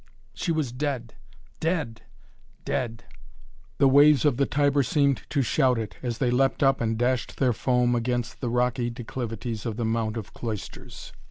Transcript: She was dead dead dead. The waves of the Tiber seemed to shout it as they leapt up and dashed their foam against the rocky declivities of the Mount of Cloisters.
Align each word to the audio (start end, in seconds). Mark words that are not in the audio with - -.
She 0.33 0.51
was 0.51 0.71
dead 0.71 1.13
dead 1.59 2.01
dead. 2.65 3.03
The 3.77 3.87
waves 3.87 4.25
of 4.25 4.37
the 4.37 4.47
Tiber 4.47 4.81
seemed 4.81 5.21
to 5.29 5.43
shout 5.43 5.77
it 5.77 5.95
as 6.01 6.17
they 6.17 6.31
leapt 6.31 6.63
up 6.63 6.81
and 6.81 6.97
dashed 6.97 7.37
their 7.37 7.53
foam 7.53 7.93
against 7.93 8.41
the 8.41 8.49
rocky 8.49 8.89
declivities 8.89 9.63
of 9.63 9.77
the 9.77 9.85
Mount 9.85 10.17
of 10.17 10.33
Cloisters. 10.33 11.13